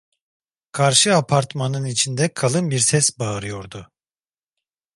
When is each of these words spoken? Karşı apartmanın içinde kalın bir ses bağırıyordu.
Karşı 0.71 1.13
apartmanın 1.15 1.85
içinde 1.85 2.33
kalın 2.33 2.71
bir 2.71 2.79
ses 2.79 3.19
bağırıyordu. 3.19 3.91